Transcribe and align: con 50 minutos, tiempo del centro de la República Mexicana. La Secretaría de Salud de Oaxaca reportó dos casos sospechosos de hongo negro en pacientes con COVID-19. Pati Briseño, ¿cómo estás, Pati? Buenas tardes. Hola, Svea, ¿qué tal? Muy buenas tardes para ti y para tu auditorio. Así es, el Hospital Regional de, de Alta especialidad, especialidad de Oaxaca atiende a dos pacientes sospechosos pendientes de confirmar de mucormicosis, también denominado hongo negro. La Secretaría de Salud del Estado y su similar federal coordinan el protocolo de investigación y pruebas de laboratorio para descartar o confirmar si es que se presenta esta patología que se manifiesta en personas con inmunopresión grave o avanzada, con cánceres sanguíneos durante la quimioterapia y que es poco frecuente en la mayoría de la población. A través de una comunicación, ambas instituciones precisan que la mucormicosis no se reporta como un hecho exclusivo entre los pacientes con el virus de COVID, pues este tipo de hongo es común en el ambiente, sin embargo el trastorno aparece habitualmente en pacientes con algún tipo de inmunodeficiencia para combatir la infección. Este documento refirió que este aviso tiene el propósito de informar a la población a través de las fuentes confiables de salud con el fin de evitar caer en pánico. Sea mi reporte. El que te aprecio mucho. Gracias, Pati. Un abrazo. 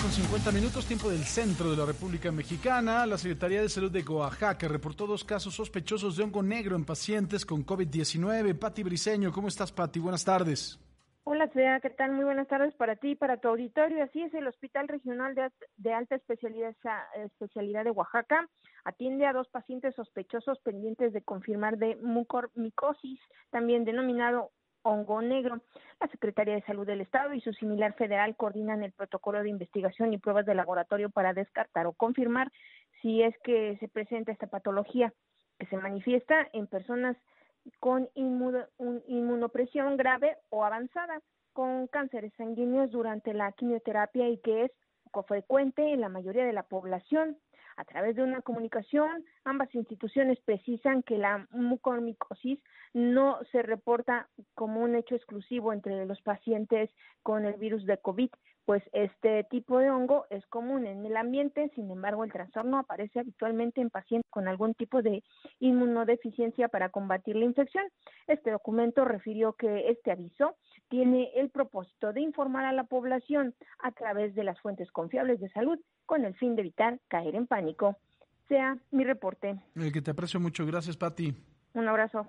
con 0.00 0.10
50 0.10 0.52
minutos, 0.52 0.86
tiempo 0.86 1.10
del 1.10 1.24
centro 1.24 1.70
de 1.70 1.76
la 1.76 1.84
República 1.84 2.32
Mexicana. 2.32 3.04
La 3.04 3.18
Secretaría 3.18 3.60
de 3.60 3.68
Salud 3.68 3.90
de 3.90 4.02
Oaxaca 4.02 4.66
reportó 4.66 5.06
dos 5.06 5.24
casos 5.24 5.54
sospechosos 5.54 6.16
de 6.16 6.22
hongo 6.22 6.42
negro 6.42 6.76
en 6.76 6.84
pacientes 6.84 7.44
con 7.44 7.66
COVID-19. 7.66 8.58
Pati 8.58 8.82
Briseño, 8.82 9.30
¿cómo 9.30 9.48
estás, 9.48 9.72
Pati? 9.72 9.98
Buenas 10.00 10.24
tardes. 10.24 10.80
Hola, 11.24 11.48
Svea, 11.52 11.80
¿qué 11.80 11.90
tal? 11.90 12.12
Muy 12.12 12.24
buenas 12.24 12.48
tardes 12.48 12.74
para 12.74 12.96
ti 12.96 13.10
y 13.10 13.14
para 13.14 13.36
tu 13.36 13.48
auditorio. 13.48 14.02
Así 14.02 14.22
es, 14.22 14.32
el 14.32 14.46
Hospital 14.46 14.88
Regional 14.88 15.34
de, 15.34 15.50
de 15.76 15.92
Alta 15.92 16.14
especialidad, 16.14 16.74
especialidad 17.24 17.84
de 17.84 17.90
Oaxaca 17.90 18.48
atiende 18.84 19.26
a 19.26 19.32
dos 19.34 19.48
pacientes 19.48 19.94
sospechosos 19.94 20.58
pendientes 20.60 21.12
de 21.12 21.22
confirmar 21.22 21.76
de 21.76 21.96
mucormicosis, 21.96 23.20
también 23.50 23.84
denominado 23.84 24.50
hongo 24.82 25.22
negro. 25.22 25.60
La 26.00 26.08
Secretaría 26.08 26.54
de 26.54 26.62
Salud 26.62 26.86
del 26.86 27.00
Estado 27.00 27.34
y 27.34 27.40
su 27.40 27.52
similar 27.52 27.94
federal 27.94 28.36
coordinan 28.36 28.82
el 28.82 28.92
protocolo 28.92 29.42
de 29.42 29.50
investigación 29.50 30.12
y 30.12 30.18
pruebas 30.18 30.46
de 30.46 30.54
laboratorio 30.54 31.10
para 31.10 31.34
descartar 31.34 31.86
o 31.86 31.92
confirmar 31.92 32.50
si 33.02 33.22
es 33.22 33.34
que 33.44 33.76
se 33.78 33.88
presenta 33.88 34.32
esta 34.32 34.46
patología 34.46 35.12
que 35.58 35.66
se 35.66 35.76
manifiesta 35.76 36.48
en 36.52 36.66
personas 36.66 37.16
con 37.78 38.08
inmunopresión 38.14 39.96
grave 39.96 40.36
o 40.48 40.64
avanzada, 40.64 41.20
con 41.52 41.86
cánceres 41.88 42.32
sanguíneos 42.36 42.90
durante 42.90 43.34
la 43.34 43.52
quimioterapia 43.52 44.28
y 44.28 44.38
que 44.38 44.64
es 44.64 44.72
poco 45.04 45.24
frecuente 45.24 45.92
en 45.92 46.00
la 46.00 46.08
mayoría 46.08 46.44
de 46.44 46.52
la 46.52 46.62
población. 46.62 47.36
A 47.76 47.84
través 47.84 48.16
de 48.16 48.22
una 48.22 48.42
comunicación, 48.42 49.24
ambas 49.44 49.74
instituciones 49.74 50.38
precisan 50.40 51.02
que 51.02 51.16
la 51.16 51.46
mucormicosis 51.50 52.58
no 52.92 53.38
se 53.52 53.62
reporta 53.62 54.28
como 54.60 54.82
un 54.82 54.94
hecho 54.94 55.14
exclusivo 55.14 55.72
entre 55.72 56.04
los 56.04 56.20
pacientes 56.20 56.90
con 57.22 57.46
el 57.46 57.54
virus 57.54 57.86
de 57.86 57.96
COVID, 57.96 58.28
pues 58.66 58.82
este 58.92 59.44
tipo 59.44 59.78
de 59.78 59.88
hongo 59.88 60.26
es 60.28 60.46
común 60.48 60.84
en 60.84 61.06
el 61.06 61.16
ambiente, 61.16 61.70
sin 61.74 61.90
embargo 61.90 62.24
el 62.24 62.30
trastorno 62.30 62.76
aparece 62.76 63.20
habitualmente 63.20 63.80
en 63.80 63.88
pacientes 63.88 64.30
con 64.30 64.48
algún 64.48 64.74
tipo 64.74 65.00
de 65.00 65.24
inmunodeficiencia 65.60 66.68
para 66.68 66.90
combatir 66.90 67.36
la 67.36 67.46
infección. 67.46 67.86
Este 68.26 68.50
documento 68.50 69.06
refirió 69.06 69.54
que 69.54 69.88
este 69.88 70.12
aviso 70.12 70.56
tiene 70.90 71.30
el 71.36 71.48
propósito 71.48 72.12
de 72.12 72.20
informar 72.20 72.66
a 72.66 72.72
la 72.72 72.84
población 72.84 73.54
a 73.78 73.92
través 73.92 74.34
de 74.34 74.44
las 74.44 74.60
fuentes 74.60 74.92
confiables 74.92 75.40
de 75.40 75.48
salud 75.52 75.78
con 76.04 76.26
el 76.26 76.34
fin 76.34 76.54
de 76.54 76.60
evitar 76.60 77.00
caer 77.08 77.34
en 77.34 77.46
pánico. 77.46 77.96
Sea 78.46 78.76
mi 78.90 79.04
reporte. 79.04 79.58
El 79.74 79.90
que 79.90 80.02
te 80.02 80.10
aprecio 80.10 80.38
mucho. 80.38 80.66
Gracias, 80.66 80.98
Pati. 80.98 81.34
Un 81.72 81.88
abrazo. 81.88 82.28